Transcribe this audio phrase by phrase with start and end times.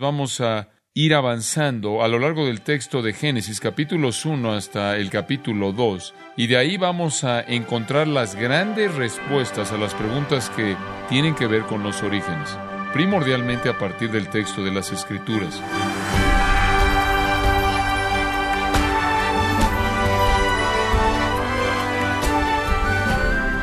[0.00, 5.10] Vamos a ir avanzando a lo largo del texto de Génesis, capítulos 1 hasta el
[5.10, 10.76] capítulo 2, y de ahí vamos a encontrar las grandes respuestas a las preguntas que
[11.08, 12.56] tienen que ver con los orígenes,
[12.92, 15.60] primordialmente a partir del texto de las Escrituras.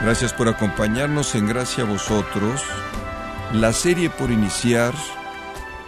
[0.03, 2.61] Gracias por acompañarnos en Gracia a vosotros.
[3.53, 4.93] La serie por iniciar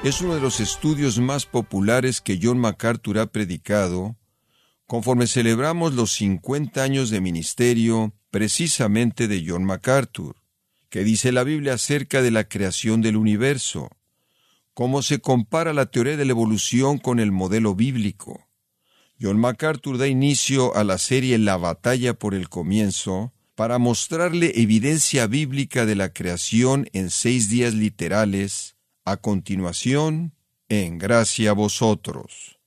[0.08, 4.16] es uno de los estudios más populares que John MacArthur ha predicado
[4.86, 10.38] conforme celebramos los 50 años de ministerio precisamente de John MacArthur,
[10.90, 13.90] que dice la Biblia acerca de la creación del universo,
[14.74, 18.48] cómo se compara la teoría de la evolución con el modelo bíblico.
[19.20, 25.28] John MacArthur da inicio a la serie La batalla por el comienzo, para mostrarle evidencia
[25.28, 28.77] bíblica de la creación en seis días literales,
[29.08, 30.34] a continuación,
[30.68, 32.60] en gracia a vosotros.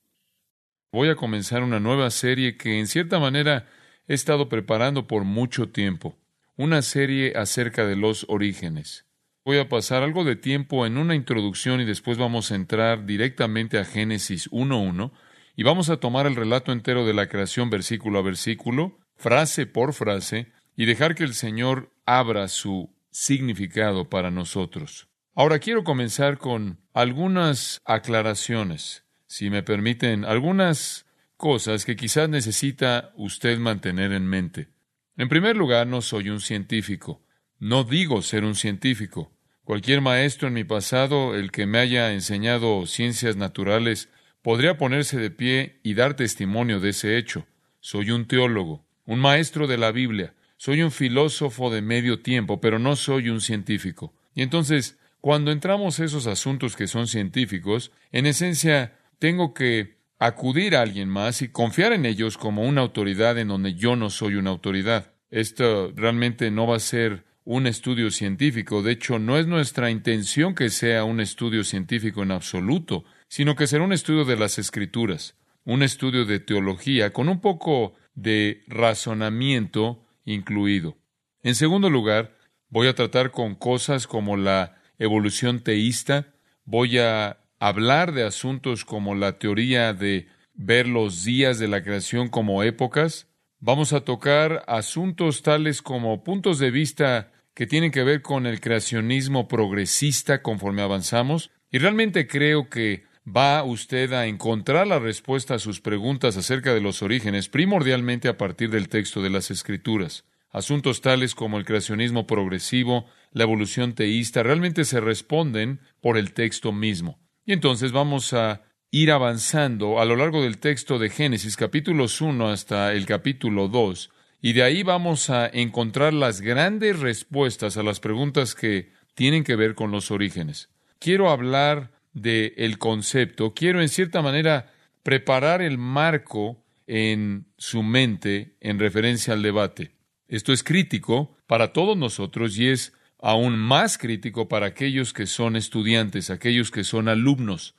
[0.90, 3.68] Voy a comenzar una nueva serie que en cierta manera
[4.08, 6.16] he estado preparando por mucho tiempo,
[6.56, 9.04] una serie acerca de los orígenes.
[9.44, 13.78] Voy a pasar algo de tiempo en una introducción y después vamos a entrar directamente
[13.78, 15.12] a Génesis 1.1
[15.56, 19.92] y vamos a tomar el relato entero de la creación versículo a versículo, frase por
[19.92, 25.09] frase, y dejar que el Señor abra su significado para nosotros.
[25.34, 33.58] Ahora quiero comenzar con algunas aclaraciones, si me permiten, algunas cosas que quizás necesita usted
[33.58, 34.68] mantener en mente.
[35.16, 37.22] En primer lugar, no soy un científico.
[37.60, 39.32] No digo ser un científico.
[39.64, 44.08] Cualquier maestro en mi pasado, el que me haya enseñado ciencias naturales,
[44.42, 47.46] podría ponerse de pie y dar testimonio de ese hecho.
[47.78, 52.78] Soy un teólogo, un maestro de la Biblia, soy un filósofo de medio tiempo, pero
[52.78, 54.12] no soy un científico.
[54.34, 60.76] Y entonces, cuando entramos a esos asuntos que son científicos, en esencia, tengo que acudir
[60.76, 64.34] a alguien más y confiar en ellos como una autoridad en donde yo no soy
[64.36, 65.14] una autoridad.
[65.30, 68.82] Esto realmente no va a ser un estudio científico.
[68.82, 73.66] De hecho, no es nuestra intención que sea un estudio científico en absoluto, sino que
[73.66, 80.04] será un estudio de las escrituras, un estudio de teología con un poco de razonamiento
[80.24, 80.98] incluido.
[81.42, 82.36] En segundo lugar,
[82.68, 86.28] voy a tratar con cosas como la evolución teísta,
[86.64, 92.28] voy a hablar de asuntos como la teoría de ver los días de la creación
[92.28, 93.26] como épocas,
[93.58, 98.60] vamos a tocar asuntos tales como puntos de vista que tienen que ver con el
[98.60, 105.58] creacionismo progresista conforme avanzamos, y realmente creo que va usted a encontrar la respuesta a
[105.58, 110.24] sus preguntas acerca de los orígenes primordialmente a partir del texto de las Escrituras.
[110.50, 116.72] Asuntos tales como el creacionismo progresivo, la evolución teísta, realmente se responden por el texto
[116.72, 117.20] mismo.
[117.46, 122.48] Y entonces vamos a ir avanzando a lo largo del texto de Génesis capítulos 1
[122.48, 124.10] hasta el capítulo 2,
[124.42, 129.54] y de ahí vamos a encontrar las grandes respuestas a las preguntas que tienen que
[129.54, 130.70] ver con los orígenes.
[130.98, 134.72] Quiero hablar del el concepto, quiero en cierta manera
[135.04, 139.99] preparar el marco en su mente en referencia al debate.
[140.30, 145.56] Esto es crítico para todos nosotros y es aún más crítico para aquellos que son
[145.56, 147.74] estudiantes, aquellos que son alumnos.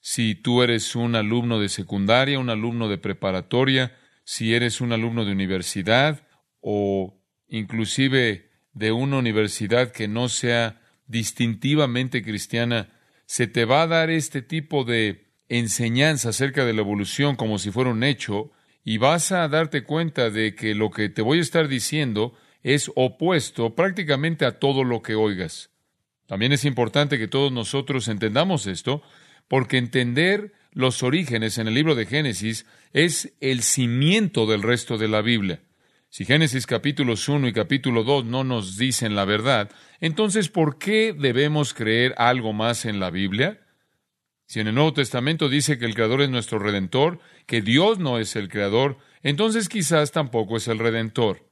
[0.00, 5.24] Si tú eres un alumno de secundaria, un alumno de preparatoria, si eres un alumno
[5.24, 6.28] de universidad
[6.60, 12.90] o inclusive de una universidad que no sea distintivamente cristiana,
[13.24, 17.70] se te va a dar este tipo de enseñanza acerca de la evolución como si
[17.70, 18.52] fuera un hecho,
[18.84, 22.90] y vas a darte cuenta de que lo que te voy a estar diciendo es
[22.94, 25.70] opuesto prácticamente a todo lo que oigas.
[26.26, 29.02] También es importante que todos nosotros entendamos esto,
[29.48, 35.08] porque entender los orígenes en el libro de Génesis es el cimiento del resto de
[35.08, 35.60] la Biblia.
[36.08, 39.70] Si Génesis capítulos 1 y capítulo 2 no nos dicen la verdad,
[40.00, 43.63] entonces ¿por qué debemos creer algo más en la Biblia?
[44.54, 48.20] Si en el Nuevo Testamento dice que el Creador es nuestro Redentor, que Dios no
[48.20, 51.50] es el Creador, entonces quizás tampoco es el Redentor.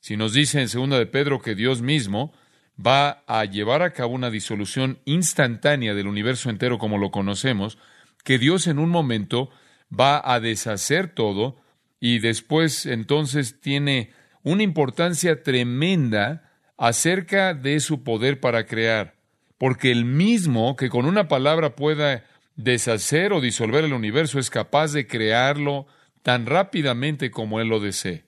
[0.00, 2.32] Si nos dice en 2 de Pedro que Dios mismo
[2.74, 7.76] va a llevar a cabo una disolución instantánea del universo entero como lo conocemos,
[8.24, 9.50] que Dios en un momento
[9.92, 11.60] va a deshacer todo,
[12.00, 19.16] y después entonces tiene una importancia tremenda acerca de su poder para crear,
[19.58, 22.29] porque el mismo que con una palabra pueda
[22.62, 25.86] deshacer o disolver el universo es capaz de crearlo
[26.22, 28.24] tan rápidamente como Él lo desee.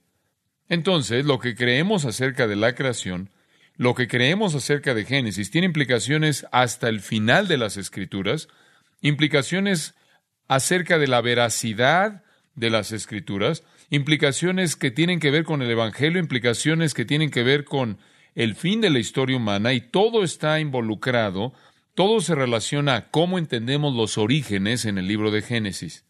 [0.69, 3.31] Entonces, lo que creemos acerca de la creación,
[3.77, 8.49] lo que creemos acerca de Génesis, tiene implicaciones hasta el final de las Escrituras,
[9.03, 9.95] implicaciones
[10.49, 12.23] acerca de la veracidad
[12.55, 17.43] de las escrituras, implicaciones que tienen que ver con el Evangelio, implicaciones que tienen que
[17.43, 17.99] ver con
[18.35, 21.53] el fin de la historia humana y todo está involucrado,
[21.95, 26.07] todo se relaciona a cómo entendemos los orígenes en el libro de Génesis.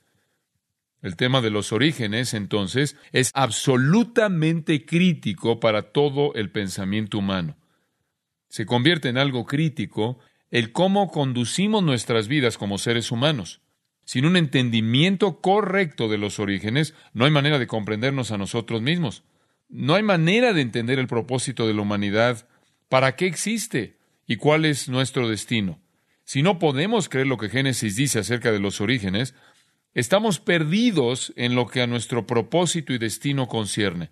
[1.00, 7.56] El tema de los orígenes, entonces, es absolutamente crítico para todo el pensamiento humano.
[8.48, 10.20] Se convierte en algo crítico
[10.52, 13.62] el cómo conducimos nuestras vidas como seres humanos.
[14.04, 19.24] Sin un entendimiento correcto de los orígenes, no hay manera de comprendernos a nosotros mismos.
[19.68, 22.46] No hay manera de entender el propósito de la humanidad,
[22.88, 23.96] para qué existe
[24.32, 25.78] y cuál es nuestro destino.
[26.24, 29.34] Si no podemos creer lo que Génesis dice acerca de los orígenes,
[29.92, 34.08] estamos perdidos en lo que a nuestro propósito y destino concierne.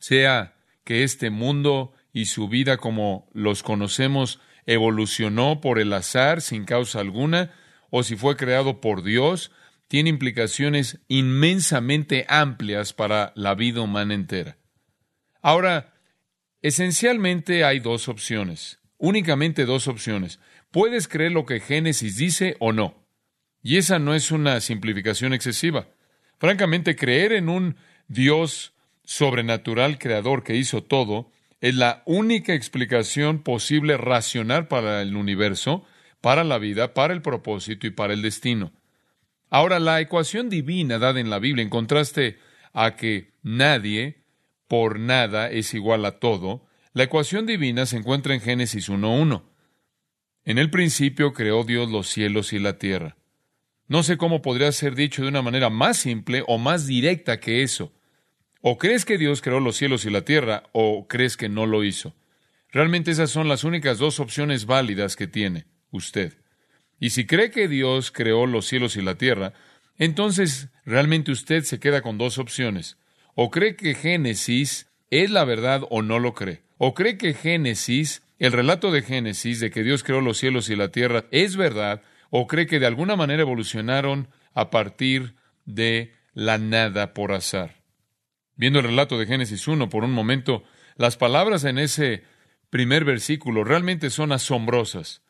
[0.00, 6.64] Sea que este mundo y su vida como los conocemos evolucionó por el azar sin
[6.64, 7.54] causa alguna,
[7.90, 9.52] o si fue creado por Dios,
[9.86, 14.58] tiene implicaciones inmensamente amplias para la vida humana entera.
[15.42, 15.94] Ahora,
[16.60, 20.40] esencialmente hay dos opciones, únicamente dos opciones.
[20.70, 23.04] Puedes creer lo que Génesis dice o no.
[23.62, 25.88] Y esa no es una simplificación excesiva.
[26.38, 27.76] Francamente, creer en un
[28.08, 28.72] Dios
[29.04, 31.30] sobrenatural creador que hizo todo
[31.60, 35.84] es la única explicación posible racional para el universo,
[36.22, 38.72] para la vida, para el propósito y para el destino.
[39.50, 42.38] Ahora, la ecuación divina dada en la Biblia, en contraste
[42.72, 44.24] a que nadie
[44.66, 46.63] por nada es igual a todo,
[46.94, 49.42] la ecuación divina se encuentra en Génesis 1.1.
[50.44, 53.16] En el principio creó Dios los cielos y la tierra.
[53.88, 57.64] No sé cómo podría ser dicho de una manera más simple o más directa que
[57.64, 57.92] eso.
[58.60, 61.82] O crees que Dios creó los cielos y la tierra, o crees que no lo
[61.82, 62.14] hizo.
[62.70, 66.38] Realmente esas son las únicas dos opciones válidas que tiene usted.
[67.00, 69.52] Y si cree que Dios creó los cielos y la tierra,
[69.98, 72.98] entonces realmente usted se queda con dos opciones.
[73.34, 76.63] O cree que Génesis es la verdad o no lo cree.
[76.86, 80.76] O cree que Génesis, el relato de Génesis de que Dios creó los cielos y
[80.76, 85.34] la tierra es verdad, o cree que de alguna manera evolucionaron a partir
[85.64, 87.82] de la nada por azar.
[88.54, 90.62] Viendo el relato de Génesis 1 por un momento,
[90.96, 92.24] las palabras en ese
[92.68, 95.22] primer versículo realmente son asombrosas.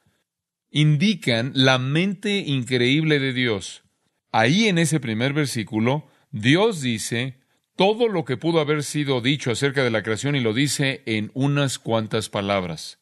[0.73, 3.85] Indican la mente increíble de Dios.
[4.33, 7.39] Ahí en ese primer versículo, Dios dice
[7.76, 11.31] todo lo que pudo haber sido dicho acerca de la creación y lo dice en
[11.35, 13.00] unas cuantas palabras.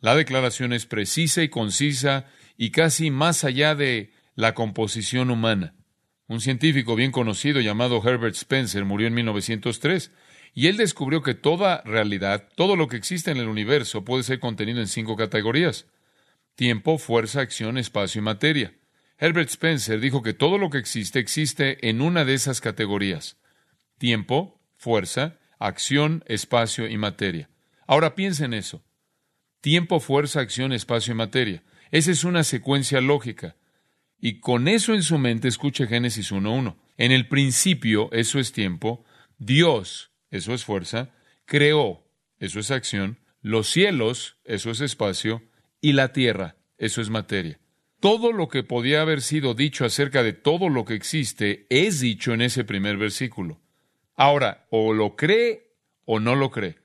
[0.00, 5.74] La declaración es precisa y concisa y casi más allá de la composición humana.
[6.28, 10.12] Un científico bien conocido llamado Herbert Spencer murió en 1903
[10.54, 14.38] y él descubrió que toda realidad, todo lo que existe en el universo puede ser
[14.38, 15.86] contenido en cinco categorías.
[16.54, 18.74] Tiempo, fuerza, acción, espacio y materia.
[19.18, 23.36] Herbert Spencer dijo que todo lo que existe existe en una de esas categorías
[23.98, 27.50] tiempo, fuerza, acción, espacio y materia.
[27.86, 28.84] Ahora piensa en eso.
[29.60, 31.62] Tiempo, fuerza, acción, espacio y materia.
[31.90, 33.56] Esa es una secuencia lógica.
[34.20, 36.76] Y con eso en su mente escuche Génesis 1.1.
[36.96, 39.04] En el principio, eso es tiempo,
[39.38, 41.10] Dios, eso es fuerza,
[41.44, 42.04] creó,
[42.38, 45.42] eso es acción, los cielos, eso es espacio,
[45.80, 47.60] y la tierra, eso es materia.
[48.00, 52.32] Todo lo que podía haber sido dicho acerca de todo lo que existe es dicho
[52.32, 53.60] en ese primer versículo.
[54.18, 56.76] Ahora, o lo cree o no lo cree.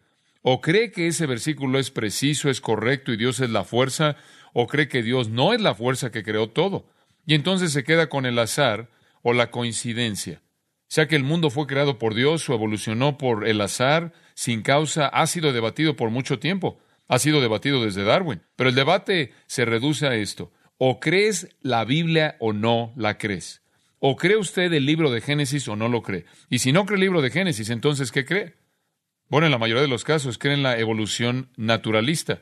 [0.44, 4.18] O cree que ese versículo es preciso, es correcto y Dios es la fuerza,
[4.54, 6.86] o cree que Dios no es la fuerza que creó todo.
[7.25, 8.92] Y entonces se queda con el azar
[9.24, 10.44] o la coincidencia.
[10.88, 15.08] Sea que el mundo fue creado por Dios o evolucionó por el azar, sin causa,
[15.08, 16.78] ha sido debatido por mucho tiempo.
[17.08, 18.44] Ha sido debatido desde Darwin.
[18.56, 20.52] Pero el debate se reduce a esto.
[20.78, 23.62] O crees la Biblia o no la crees.
[24.06, 26.26] O cree usted el libro de Génesis o no lo cree.
[26.50, 28.56] Y si no cree el libro de Génesis, entonces ¿qué cree?
[29.30, 32.42] Bueno, en la mayoría de los casos creen la evolución naturalista.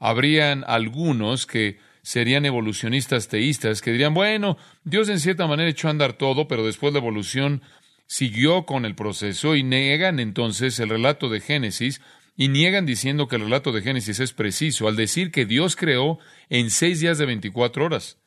[0.00, 5.92] Habrían algunos que serían evolucionistas teístas que dirían, bueno, Dios en cierta manera echó a
[5.92, 7.62] andar todo, pero después la evolución
[8.08, 12.00] siguió con el proceso y niegan entonces el relato de Génesis
[12.36, 16.18] y niegan diciendo que el relato de Génesis es preciso al decir que Dios creó
[16.48, 18.19] en seis días de 24 horas.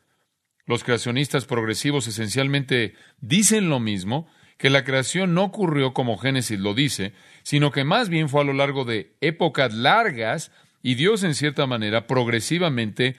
[0.65, 4.27] Los creacionistas progresivos esencialmente dicen lo mismo,
[4.57, 8.45] que la creación no ocurrió como Génesis lo dice, sino que más bien fue a
[8.45, 10.51] lo largo de épocas largas
[10.81, 13.17] y Dios en cierta manera progresivamente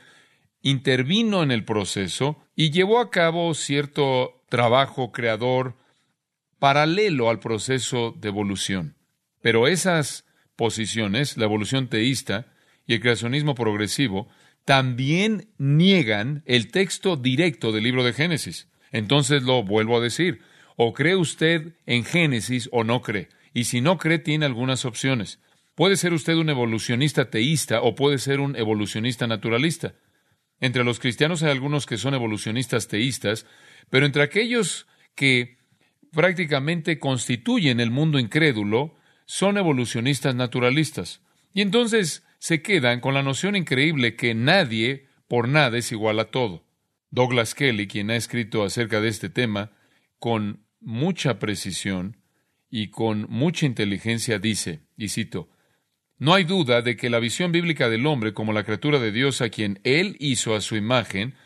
[0.63, 5.77] intervino en el proceso y llevó a cabo cierto trabajo creador
[6.59, 8.97] paralelo al proceso de evolución.
[9.43, 10.25] Pero esas
[10.57, 12.47] posiciones, la evolución teísta
[12.87, 14.29] y el creacionismo progresivo,
[14.64, 18.68] también niegan el texto directo del libro de Génesis.
[18.92, 20.40] Entonces lo vuelvo a decir,
[20.76, 23.28] o cree usted en Génesis o no cree.
[23.52, 25.40] Y si no cree, tiene algunas opciones.
[25.75, 29.94] Puede ser usted un evolucionista teísta o puede ser un evolucionista naturalista.
[30.61, 33.47] Entre los cristianos hay algunos que son evolucionistas teístas,
[33.90, 35.59] pero entre aquellos que
[36.12, 38.94] prácticamente constituyen el mundo incrédulo,
[39.26, 41.21] son evolucionistas naturalistas.
[41.52, 46.27] Y entonces se quedan con la noción increíble que nadie por nada es igual a
[46.27, 46.63] todo.
[47.11, 49.73] Douglas Kelly, quien ha escrito acerca de este tema,
[50.19, 52.19] con mucha precisión
[52.69, 55.49] y con mucha inteligencia dice, y cito,
[56.19, 59.41] No hay duda de que la visión bíblica del hombre como la criatura de Dios
[59.41, 61.37] a quien Él hizo a su imagen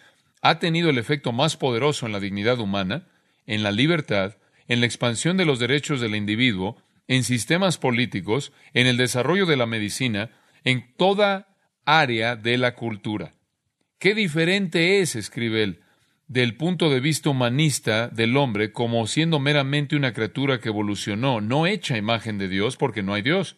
[0.43, 3.07] ha tenido el efecto más poderoso en la dignidad humana,
[3.47, 4.37] en la libertad,
[4.67, 9.57] en la expansión de los derechos del individuo, en sistemas políticos, en el desarrollo de
[9.57, 10.33] la medicina,
[10.69, 11.49] en toda
[11.87, 13.33] área de la cultura.
[13.99, 15.81] Qué diferente es, escribe él,
[16.27, 21.67] del punto de vista humanista del hombre como siendo meramente una criatura que evolucionó, no
[21.67, 23.57] hecha imagen de Dios porque no hay Dios.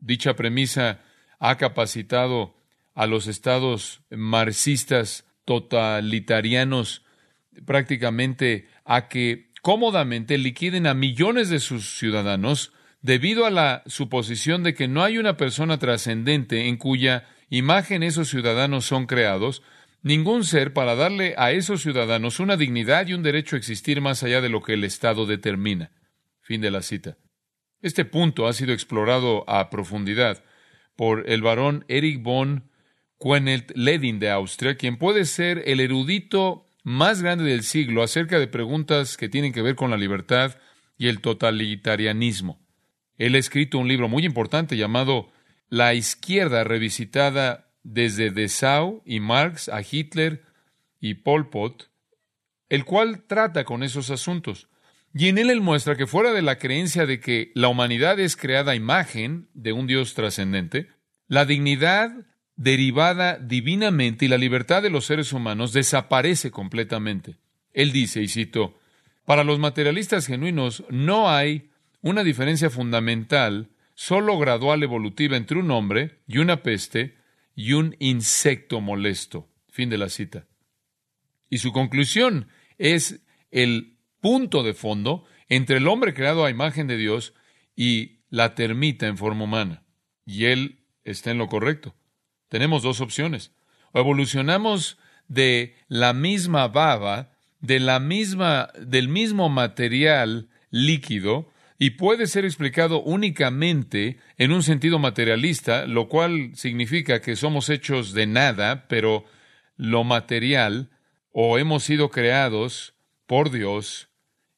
[0.00, 1.02] Dicha premisa
[1.38, 2.56] ha capacitado
[2.94, 7.04] a los estados marxistas totalitarianos
[7.64, 14.74] prácticamente a que cómodamente liquiden a millones de sus ciudadanos debido a la suposición de
[14.74, 19.62] que no hay una persona trascendente en cuya imagen esos ciudadanos son creados,
[20.02, 24.22] ningún ser para darle a esos ciudadanos una dignidad y un derecho a existir más
[24.22, 25.90] allá de lo que el Estado determina.
[26.40, 27.16] Fin de la cita.
[27.82, 30.44] Este punto ha sido explorado a profundidad
[30.96, 32.70] por el varón Erich von
[33.18, 38.48] Quenelt Ledin de Austria, quien puede ser el erudito más grande del siglo acerca de
[38.48, 40.56] preguntas que tienen que ver con la libertad
[40.98, 42.58] y el totalitarianismo.
[43.20, 45.30] Él ha escrito un libro muy importante llamado
[45.68, 50.42] La izquierda revisitada desde Dessau y Marx a Hitler
[51.00, 51.90] y Pol Pot,
[52.70, 54.68] el cual trata con esos asuntos.
[55.12, 58.38] Y en él él muestra que fuera de la creencia de que la humanidad es
[58.38, 60.88] creada a imagen de un Dios trascendente,
[61.28, 62.12] la dignidad
[62.56, 67.36] derivada divinamente y la libertad de los seres humanos desaparece completamente.
[67.74, 68.78] Él dice, y cito,
[69.26, 71.69] para los materialistas genuinos no hay
[72.02, 77.16] una diferencia fundamental, solo gradual evolutiva entre un hombre y una peste
[77.54, 79.48] y un insecto molesto.
[79.68, 80.46] Fin de la cita.
[81.48, 86.96] Y su conclusión es el punto de fondo entre el hombre creado a imagen de
[86.96, 87.34] Dios
[87.76, 89.82] y la termita en forma humana.
[90.24, 91.94] Y él está en lo correcto.
[92.48, 93.52] Tenemos dos opciones.
[93.92, 101.50] O evolucionamos de la misma baba, de la misma, del mismo material líquido,
[101.82, 108.12] y puede ser explicado únicamente en un sentido materialista, lo cual significa que somos hechos
[108.12, 109.24] de nada, pero
[109.78, 110.90] lo material,
[111.32, 112.92] o hemos sido creados
[113.26, 114.10] por Dios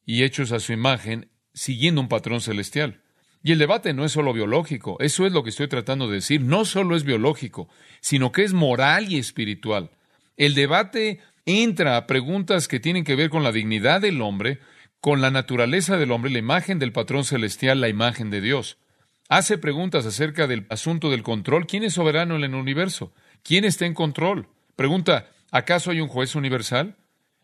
[0.04, 3.00] y hechos a su imagen, siguiendo un patrón celestial.
[3.44, 6.40] Y el debate no es solo biológico, eso es lo que estoy tratando de decir,
[6.40, 7.68] no solo es biológico,
[8.00, 9.92] sino que es moral y espiritual.
[10.36, 14.58] El debate entra a preguntas que tienen que ver con la dignidad del hombre,
[15.02, 18.78] con la naturaleza del hombre, la imagen del patrón celestial, la imagen de Dios.
[19.28, 21.66] Hace preguntas acerca del asunto del control.
[21.66, 23.12] ¿Quién es soberano en el universo?
[23.42, 24.46] ¿Quién está en control?
[24.76, 26.94] Pregunta, ¿acaso hay un juez universal?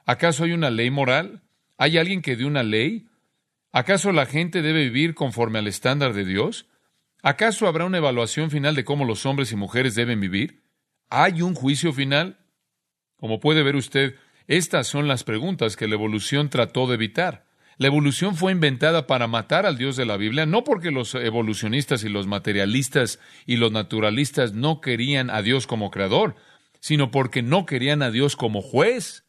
[0.06, 1.42] ¿Acaso hay una ley moral?
[1.78, 3.08] ¿Hay alguien que dé una ley?
[3.72, 6.68] ¿Acaso la gente debe vivir conforme al estándar de Dios?
[7.24, 10.62] ¿Acaso habrá una evaluación final de cómo los hombres y mujeres deben vivir?
[11.10, 12.38] ¿Hay un juicio final?
[13.16, 14.14] Como puede ver usted,
[14.46, 17.47] estas son las preguntas que la evolución trató de evitar.
[17.78, 22.04] La evolución fue inventada para matar al Dios de la Biblia, no porque los evolucionistas
[22.04, 26.34] y los materialistas y los naturalistas no querían a Dios como creador,
[26.80, 29.24] sino porque no querían a Dios como juez.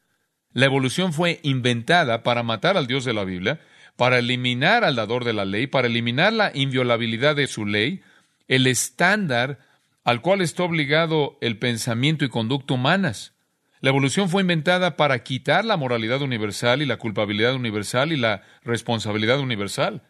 [0.51, 3.62] La evolución fue inventada para matar al Dios de la Biblia
[4.00, 8.01] para eliminar al dador de la ley, para eliminar la inviolabilidad de su ley,
[8.48, 9.60] el estándar
[10.06, 13.34] al cual está obligado el pensamiento y conducta humanas.
[13.81, 18.43] La evolución fue inventada para quitar la moralidad universal y la culpabilidad universal y la
[18.63, 20.03] responsabilidad universal.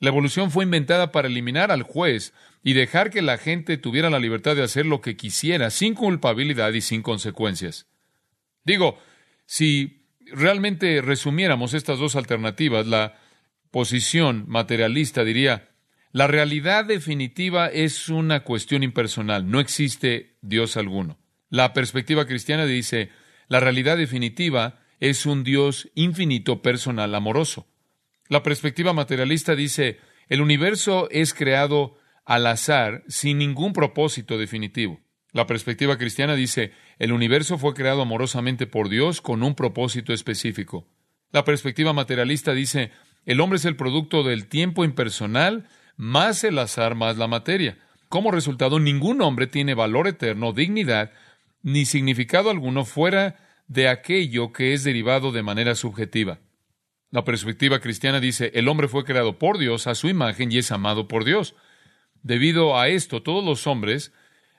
[0.00, 4.18] La evolución fue inventada para eliminar al juez y dejar que la gente tuviera la
[4.18, 7.86] libertad de hacer lo que quisiera sin culpabilidad y sin consecuencias.
[8.64, 8.98] Digo,
[9.46, 13.14] si realmente resumiéramos estas dos alternativas, la
[13.70, 15.70] posición materialista diría,
[16.10, 21.18] la realidad definitiva es una cuestión impersonal, no existe Dios alguno.
[21.54, 23.10] La perspectiva cristiana dice,
[23.46, 27.68] la realidad definitiva es un Dios infinito, personal, amoroso.
[28.28, 34.98] La perspectiva materialista dice, el universo es creado al azar sin ningún propósito definitivo.
[35.30, 40.88] La perspectiva cristiana dice, el universo fue creado amorosamente por Dios con un propósito específico.
[41.30, 42.90] La perspectiva materialista dice,
[43.26, 47.78] el hombre es el producto del tiempo impersonal más el azar más la materia.
[48.08, 51.12] Como resultado, ningún hombre tiene valor eterno, dignidad,
[51.64, 56.38] ni significado alguno fuera de aquello que es derivado de manera subjetiva.
[57.10, 60.70] La perspectiva cristiana dice, el hombre fue creado por Dios a su imagen y es
[60.70, 61.56] amado por Dios.
[62.22, 64.12] Debido a esto, todos los hombres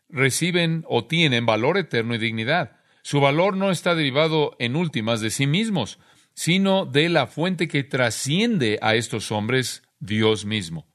[0.10, 2.80] reciben o tienen valor eterno y dignidad.
[3.04, 6.00] Su valor no está derivado en últimas de sí mismos,
[6.34, 10.88] sino de la fuente que trasciende a estos hombres, Dios mismo.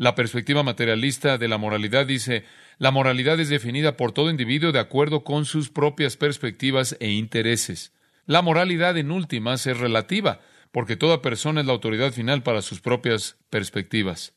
[0.00, 2.46] La perspectiva materialista de la moralidad dice,
[2.78, 7.92] la moralidad es definida por todo individuo de acuerdo con sus propias perspectivas e intereses.
[8.24, 10.40] La moralidad en últimas es relativa,
[10.72, 14.32] porque toda persona es la autoridad final para sus propias perspectivas.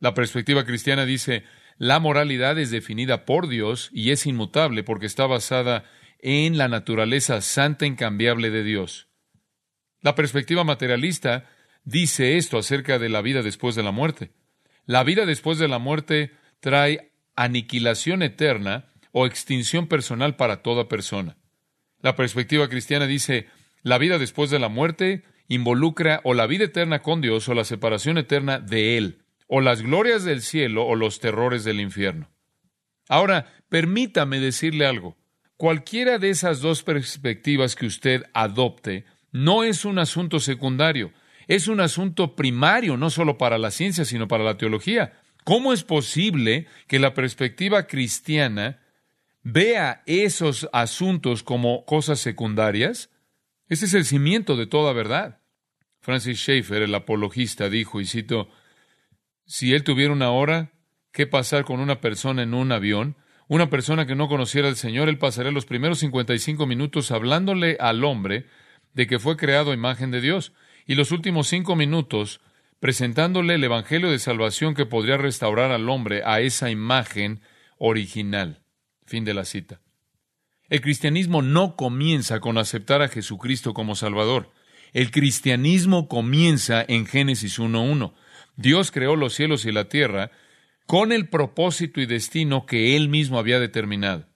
[0.00, 1.44] La perspectiva cristiana dice,
[1.76, 5.84] la moralidad es definida por Dios y es inmutable porque está basada
[6.20, 9.08] en la naturaleza santa e incambiable de Dios.
[10.00, 11.50] La perspectiva materialista
[11.84, 14.37] dice esto acerca de la vida después de la muerte.
[14.88, 21.36] La vida después de la muerte trae aniquilación eterna o extinción personal para toda persona.
[22.00, 23.48] La perspectiva cristiana dice,
[23.82, 27.64] la vida después de la muerte involucra o la vida eterna con Dios o la
[27.64, 32.30] separación eterna de Él, o las glorias del cielo o los terrores del infierno.
[33.10, 35.18] Ahora, permítame decirle algo.
[35.58, 41.12] Cualquiera de esas dos perspectivas que usted adopte no es un asunto secundario,
[41.48, 45.14] es un asunto primario, no solo para la ciencia, sino para la teología.
[45.44, 48.80] ¿Cómo es posible que la perspectiva cristiana
[49.42, 53.10] vea esos asuntos como cosas secundarias?
[53.66, 55.40] Ese es el cimiento de toda verdad.
[56.02, 58.50] Francis Schaeffer, el apologista, dijo, y cito,
[59.46, 60.72] si él tuviera una hora,
[61.12, 63.16] ¿qué pasar con una persona en un avión?
[63.48, 68.04] Una persona que no conociera al Señor, él pasaría los primeros 55 minutos hablándole al
[68.04, 68.46] hombre
[68.92, 70.52] de que fue creado imagen de Dios
[70.88, 72.40] y los últimos cinco minutos
[72.80, 77.42] presentándole el Evangelio de salvación que podría restaurar al hombre a esa imagen
[77.76, 78.62] original.
[79.04, 79.80] Fin de la cita.
[80.70, 84.50] El cristianismo no comienza con aceptar a Jesucristo como Salvador.
[84.94, 88.14] El cristianismo comienza en Génesis 1.1.
[88.56, 90.30] Dios creó los cielos y la tierra
[90.86, 94.26] con el propósito y destino que Él mismo había determinado.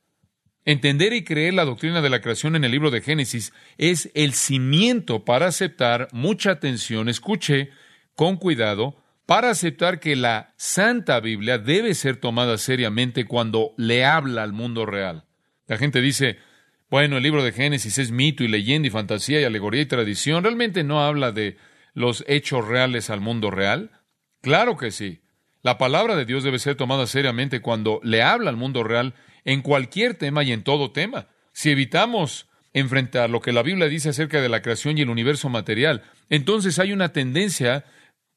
[0.65, 4.33] Entender y creer la doctrina de la creación en el libro de Génesis es el
[4.33, 7.71] cimiento para aceptar, mucha atención, escuche
[8.15, 8.97] con cuidado,
[9.27, 14.87] para aceptar que la Santa Biblia debe ser tomada seriamente cuando le habla al mundo
[14.87, 15.25] real.
[15.67, 16.39] La gente dice,
[16.91, 20.45] bueno, el libro de Génesis es mito y leyenda y fantasía y alegoría y tradición.
[20.45, 21.57] ¿Realmente no habla de
[21.93, 23.91] los hechos reales al mundo real?
[24.43, 25.23] Claro que sí.
[25.63, 29.63] La palabra de Dios debe ser tomada seriamente cuando le habla al mundo real en
[29.63, 31.29] cualquier tema y en todo tema.
[31.53, 35.49] Si evitamos enfrentar lo que la Biblia dice acerca de la creación y el universo
[35.49, 37.85] material, entonces hay una tendencia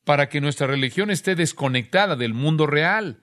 [0.03, 3.21] para que nuestra religión esté desconectada del mundo real.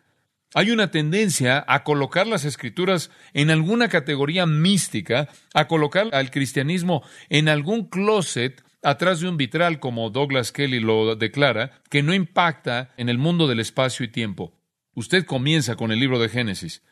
[0.55, 7.03] Hay una tendencia a colocar las escrituras en alguna categoría mística, a colocar al cristianismo
[7.31, 12.91] en algún closet atrás de un vitral, como Douglas Kelly lo declara, que no impacta
[12.97, 14.53] en el mundo del espacio y tiempo.
[14.95, 16.83] Usted comienza con el libro de Génesis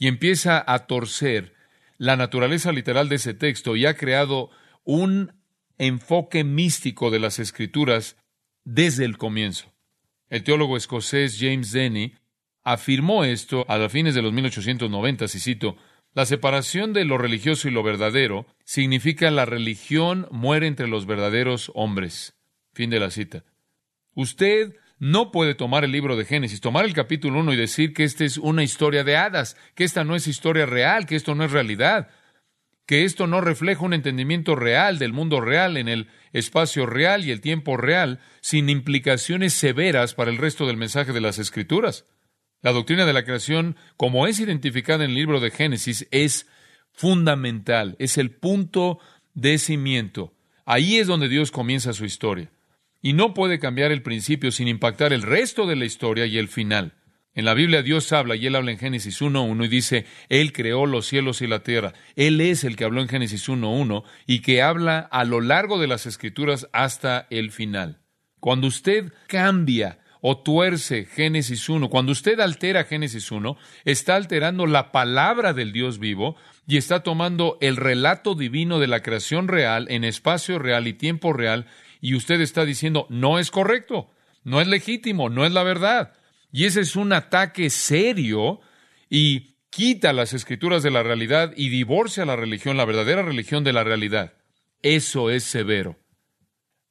[0.00, 1.54] y empieza a torcer
[1.98, 4.50] la naturaleza literal de ese texto y ha creado
[4.82, 5.34] un
[5.78, 8.16] enfoque místico de las escrituras
[8.64, 9.72] desde el comienzo.
[10.30, 12.14] El teólogo escocés James Denny
[12.64, 15.76] afirmó esto a fines de los 1890, y cito,
[16.14, 21.70] la separación de lo religioso y lo verdadero significa la religión muere entre los verdaderos
[21.74, 22.34] hombres.
[22.72, 23.44] Fin de la cita.
[24.14, 28.04] Usted no puede tomar el libro de Génesis, tomar el capítulo 1 y decir que
[28.04, 31.42] esta es una historia de hadas, que esta no es historia real, que esto no
[31.42, 32.10] es realidad,
[32.84, 37.30] que esto no refleja un entendimiento real del mundo real en el espacio real y
[37.30, 42.04] el tiempo real, sin implicaciones severas para el resto del mensaje de las Escrituras.
[42.60, 46.46] La doctrina de la creación, como es identificada en el libro de Génesis, es
[46.92, 48.98] fundamental, es el punto
[49.32, 50.34] de cimiento.
[50.66, 52.50] Ahí es donde Dios comienza su historia.
[53.02, 56.48] Y no puede cambiar el principio sin impactar el resto de la historia y el
[56.48, 56.94] final.
[57.32, 60.84] En la Biblia Dios habla y Él habla en Génesis 1.1 y dice, Él creó
[60.84, 61.94] los cielos y la tierra.
[62.16, 65.86] Él es el que habló en Génesis 1.1 y que habla a lo largo de
[65.86, 68.00] las escrituras hasta el final.
[68.40, 74.90] Cuando usted cambia o tuerce Génesis 1, cuando usted altera Génesis 1, está alterando la
[74.92, 76.36] palabra del Dios vivo
[76.66, 81.32] y está tomando el relato divino de la creación real en espacio real y tiempo
[81.32, 81.66] real
[82.00, 84.10] y usted está diciendo, no es correcto,
[84.44, 86.14] no es legítimo, no es la verdad.
[86.52, 88.60] Y ese es un ataque serio
[89.08, 93.72] y quita las escrituras de la realidad y divorcia la religión, la verdadera religión de
[93.72, 94.34] la realidad.
[94.82, 95.96] Eso es severo.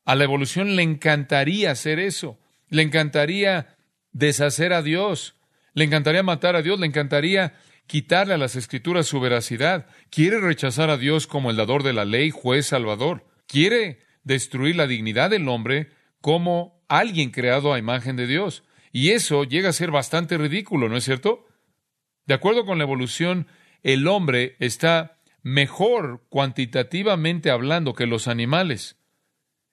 [0.06, 2.40] A la evolución le encantaría hacer eso.
[2.70, 3.76] Le encantaría
[4.12, 5.36] deshacer a Dios.
[5.74, 6.80] Le encantaría matar a Dios.
[6.80, 7.54] Le encantaría
[7.88, 9.88] quitarle a las escrituras su veracidad.
[10.10, 13.26] Quiere rechazar a Dios como el dador de la ley, juez, salvador.
[13.48, 15.90] Quiere destruir la dignidad del hombre
[16.22, 18.64] como alguien creado a imagen de Dios.
[18.92, 21.48] Y eso llega a ser bastante ridículo, ¿no es cierto?
[22.28, 23.48] De acuerdo con la evolución,
[23.82, 28.98] el hombre está mejor cuantitativamente hablando que los animales.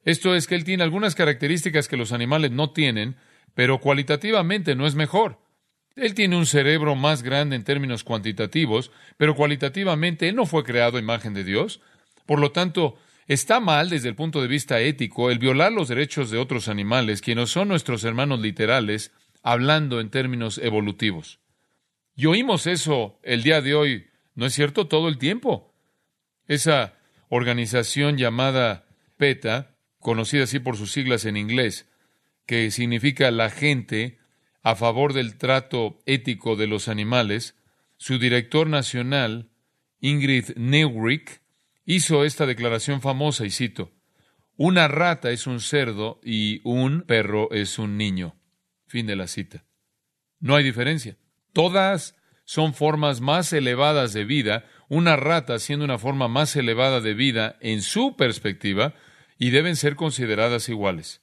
[0.04, 3.16] Esto es que él tiene algunas características que los animales no tienen,
[3.54, 5.38] pero cualitativamente no es mejor.
[5.96, 11.00] Él tiene un cerebro más grande en términos cuantitativos, pero cualitativamente no fue creado a
[11.00, 11.80] imagen de Dios.
[12.24, 16.30] Por lo tanto, está mal desde el punto de vista ético el violar los derechos
[16.30, 19.12] de otros animales, quienes son nuestros hermanos literales,
[19.42, 21.40] hablando en términos evolutivos.
[22.14, 24.88] Y oímos eso el día de hoy, ¿no es cierto?
[24.88, 25.74] Todo el tiempo.
[26.48, 26.94] Esa
[27.28, 28.86] organización llamada
[29.16, 31.88] PETA, conocida así por sus siglas en inglés,
[32.46, 34.18] que significa la gente
[34.62, 37.56] a favor del trato ético de los animales,
[37.96, 39.50] su director nacional,
[40.00, 41.40] Ingrid Neubrick,
[41.86, 43.92] hizo esta declaración famosa, y cito,
[44.56, 48.36] Una rata es un cerdo y un perro es un niño.
[48.86, 49.64] Fin de la cita.
[50.40, 51.16] No hay diferencia.
[51.52, 57.14] Todas son formas más elevadas de vida, una rata siendo una forma más elevada de
[57.14, 58.94] vida en su perspectiva,
[59.38, 61.22] y deben ser consideradas iguales.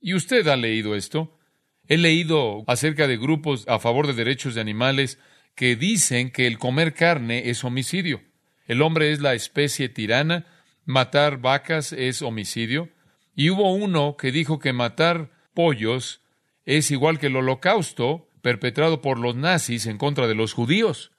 [0.00, 1.38] ¿Y usted ha leído esto?
[1.86, 5.18] He leído acerca de grupos a favor de derechos de animales
[5.54, 8.22] que dicen que el comer carne es homicidio.
[8.66, 10.46] El hombre es la especie tirana,
[10.84, 12.90] matar vacas es homicidio,
[13.34, 16.22] y hubo uno que dijo que matar pollos
[16.64, 21.12] es igual que el holocausto, perpetrado por los nazis en contra de los judíos.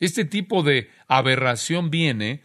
[0.00, 2.42] Este tipo de aberración viene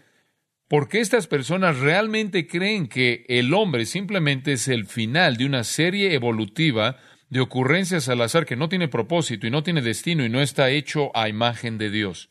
[0.68, 6.14] porque estas personas realmente creen que el hombre simplemente es el final de una serie
[6.14, 6.98] evolutiva
[7.30, 10.70] de ocurrencias al azar que no tiene propósito y no tiene destino y no está
[10.70, 12.30] hecho a imagen de Dios.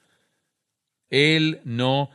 [1.10, 2.10] Él no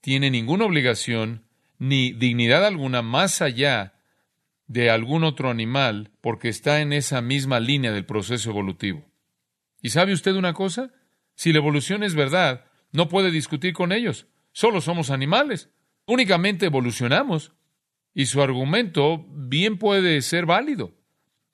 [0.00, 1.44] tiene ninguna obligación
[1.78, 3.94] ni dignidad alguna más allá
[4.66, 9.04] de algún otro animal porque está en esa misma línea del proceso evolutivo.
[9.82, 10.92] ¿Y sabe usted una cosa?
[11.34, 14.26] Si la evolución es verdad, no puede discutir con ellos.
[14.52, 15.70] Solo somos animales.
[16.06, 17.52] Únicamente evolucionamos.
[18.12, 20.94] Y su argumento bien puede ser válido.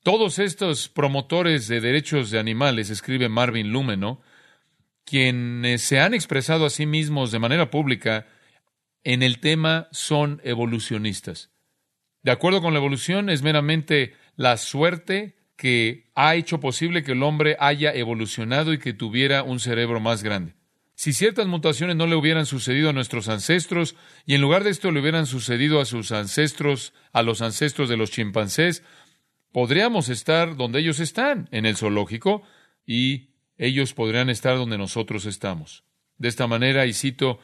[0.02, 4.22] Todos estos promotores de derechos de animales, escribe Marvin Lumeno,
[5.06, 8.26] quienes se han expresado a sí mismos de manera pública
[9.04, 11.50] en el tema son evolucionistas.
[12.22, 17.22] De acuerdo con la evolución, es meramente la suerte que ha hecho posible que el
[17.22, 20.54] hombre haya evolucionado y que tuviera un cerebro más grande.
[20.96, 24.90] Si ciertas mutaciones no le hubieran sucedido a nuestros ancestros y en lugar de esto
[24.90, 28.82] le hubieran sucedido a sus ancestros, a los ancestros de los chimpancés,
[29.52, 32.42] podríamos estar donde ellos están, en el zoológico,
[32.84, 35.84] y ellos podrían estar donde nosotros estamos.
[36.18, 37.38] De esta manera, y cito,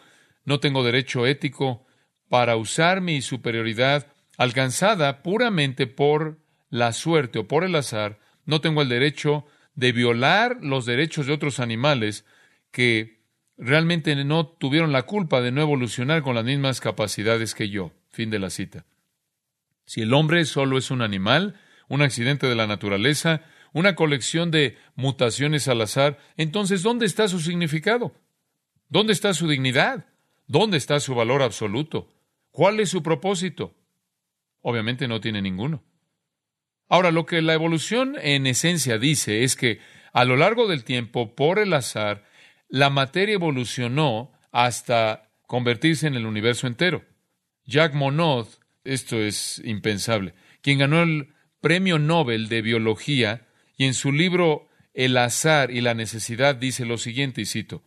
[0.44, 1.86] no tengo derecho ético
[2.28, 4.06] para usar mi superioridad
[4.38, 6.38] alcanzada puramente por
[6.70, 9.44] la suerte o por el azar, no tengo el derecho
[9.74, 12.24] de violar los derechos de otros animales
[12.70, 13.20] que
[13.56, 17.92] realmente no tuvieron la culpa de no evolucionar con las mismas capacidades que yo.
[18.10, 18.84] Fin de la cita.
[19.86, 24.76] Si el hombre solo es un animal, un accidente de la naturaleza, una colección de
[24.94, 28.14] mutaciones al azar, entonces ¿dónde está su significado?
[28.88, 30.06] ¿Dónde está su dignidad?
[30.46, 32.08] ¿Dónde está su valor absoluto?
[32.50, 33.74] ¿Cuál es su propósito?
[34.60, 35.82] Obviamente no tiene ninguno.
[36.88, 39.80] Ahora, lo que la evolución en esencia dice es que
[40.12, 42.24] a lo largo del tiempo, por el azar,
[42.68, 47.02] la materia evolucionó hasta convertirse en el universo entero.
[47.64, 48.46] Jacques Monod,
[48.84, 51.32] esto es impensable, quien ganó el
[51.62, 56.98] Premio Nobel de Biología, y en su libro El azar y la necesidad dice lo
[56.98, 57.82] siguiente, y cito,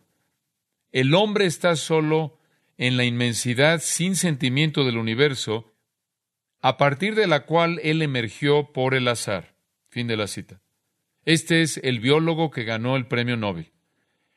[0.92, 2.38] El hombre está solo
[2.78, 5.72] en la inmensidad sin sentimiento del universo
[6.60, 9.54] a partir de la cual él emergió por el azar.
[9.88, 10.60] Fin de la cita.
[11.24, 13.72] Este es el biólogo que ganó el premio Nobel.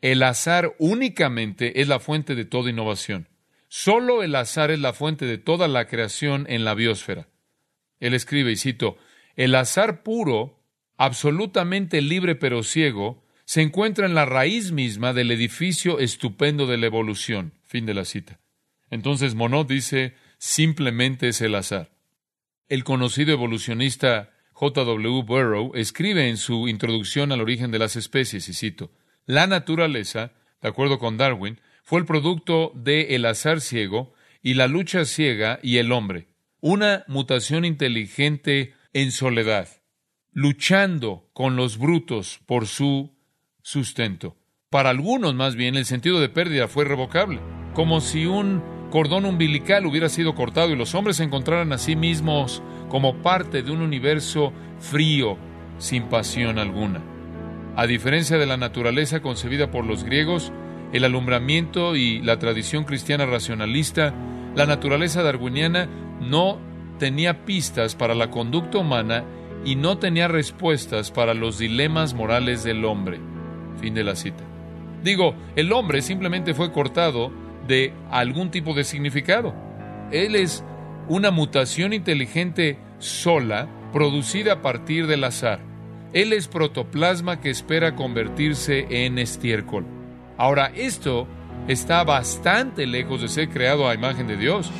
[0.01, 3.27] El azar únicamente es la fuente de toda innovación.
[3.67, 7.27] Solo el azar es la fuente de toda la creación en la biosfera.
[7.99, 8.97] Él escribe, y cito,
[9.35, 10.58] el azar puro,
[10.99, 16.85] absolutamente libre pero ciego, se encuentra en la raíz misma del edificio estupendo de la
[16.85, 17.53] evolución.
[17.65, 18.39] Fin de la cita.
[18.91, 21.89] Entonces Monod dice, simplemente es el azar.
[22.67, 25.23] El conocido evolucionista J.W.
[25.23, 28.91] Burrow escribe en su introducción al origen de las especies, y cito,
[29.25, 34.67] La naturaleza de acuerdo con Darwin, fue el producto de el azar ciego y la
[34.67, 36.27] lucha ciega y el hombre.
[36.61, 39.69] Una mutación inteligente en soledad,
[40.39, 43.11] luchando con los brutos por su
[43.61, 44.37] sustento.
[44.69, 47.41] Para algunos, más bien, el sentido de pérdida fue irrevocable,
[47.73, 51.97] como si un cordón umbilical hubiera sido cortado y los hombres se encontraran a sí
[51.97, 55.37] mismos como parte de un universo frío,
[55.77, 57.01] sin pasión alguna.
[57.75, 60.53] A diferencia de la naturaleza concebida por los griegos,
[60.93, 64.13] el alumbramiento y la tradición cristiana racionalista,
[64.55, 65.89] la naturaleza darwiniana
[66.21, 66.59] no
[66.97, 69.25] tenía pistas para la conducta humana
[69.65, 73.19] y no tenía respuestas para los dilemas morales del hombre.
[73.79, 74.43] Fin de la cita.
[75.03, 77.31] Digo, el hombre simplemente fue cortado
[77.67, 79.53] de algún tipo de significado.
[80.11, 80.63] Él es
[81.07, 85.59] una mutación inteligente sola, producida a partir del azar.
[86.13, 89.85] Él es protoplasma que espera convertirse en estiércol.
[90.37, 91.27] Ahora, esto
[91.67, 94.71] está bastante lejos de ser creado a imagen de Dios.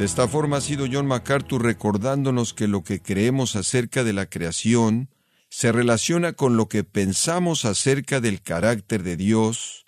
[0.00, 4.30] De esta forma ha sido John MacArthur recordándonos que lo que creemos acerca de la
[4.30, 5.10] creación
[5.50, 9.84] se relaciona con lo que pensamos acerca del carácter de Dios,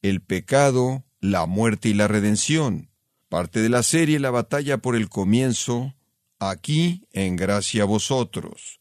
[0.00, 2.92] el pecado, la muerte y la redención.
[3.28, 5.96] Parte de la serie La batalla por el comienzo,
[6.38, 8.80] aquí en gracia a vosotros.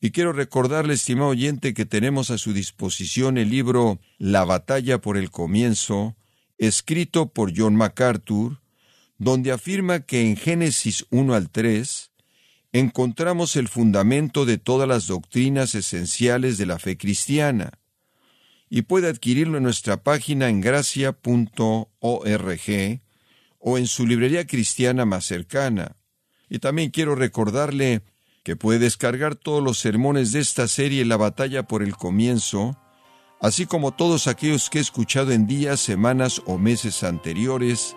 [0.00, 5.16] Y quiero recordarle, estimado oyente, que tenemos a su disposición el libro La batalla por
[5.16, 6.14] el comienzo,
[6.58, 8.60] escrito por John MacArthur,
[9.18, 12.10] donde afirma que en Génesis 1 al 3
[12.72, 17.78] encontramos el fundamento de todas las doctrinas esenciales de la fe cristiana,
[18.68, 21.14] y puede adquirirlo en nuestra página en gracia.org
[23.60, 25.96] o en su librería cristiana más cercana.
[26.48, 28.02] Y también quiero recordarle
[28.42, 32.76] que puede descargar todos los sermones de esta serie La batalla por el comienzo,
[33.40, 37.96] así como todos aquellos que he escuchado en días, semanas o meses anteriores,